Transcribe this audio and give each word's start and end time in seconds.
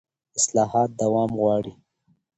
اصلاحات 0.39 0.89
دوام 0.99 1.31
غواړي 1.39 1.71